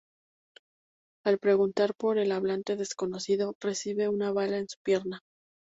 [1.23, 5.19] Al preguntar por el hablante desconocido, recibe una bala en su pierna.